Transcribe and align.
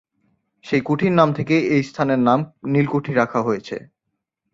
সেই 0.65 0.81
কুঠির 0.81 1.13
নাম 1.13 1.29
থেকেই 1.33 1.63
এই 1.75 1.83
স্থানের 1.83 2.19
নাম 2.19 2.39
নীলকুঠি 2.65 3.11
রাখা 3.13 3.39
হয়েছে। 3.41 3.75